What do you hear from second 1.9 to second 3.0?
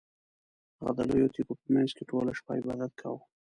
کې ټوله شپه عبادت